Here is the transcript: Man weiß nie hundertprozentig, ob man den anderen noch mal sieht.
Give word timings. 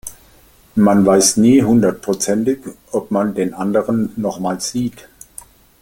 Man 0.73 1.05
weiß 1.05 1.37
nie 1.37 1.61
hundertprozentig, 1.61 2.61
ob 2.91 3.11
man 3.11 3.35
den 3.35 3.53
anderen 3.53 4.11
noch 4.15 4.39
mal 4.39 4.59
sieht. 4.59 5.07